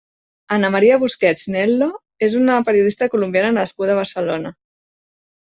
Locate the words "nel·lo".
1.55-1.89